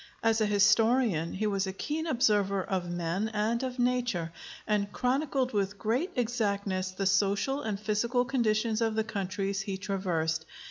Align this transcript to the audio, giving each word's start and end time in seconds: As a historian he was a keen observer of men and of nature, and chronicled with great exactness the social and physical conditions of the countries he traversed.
As 0.23 0.41
a 0.41 0.47
historian 0.47 1.33
he 1.33 1.45
was 1.45 1.67
a 1.67 1.71
keen 1.73 2.07
observer 2.07 2.63
of 2.63 2.89
men 2.89 3.29
and 3.35 3.61
of 3.61 3.77
nature, 3.77 4.33
and 4.65 4.91
chronicled 4.91 5.53
with 5.53 5.77
great 5.77 6.09
exactness 6.15 6.89
the 6.89 7.05
social 7.05 7.61
and 7.61 7.79
physical 7.79 8.25
conditions 8.25 8.81
of 8.81 8.95
the 8.95 9.03
countries 9.03 9.61
he 9.61 9.77
traversed. 9.77 10.47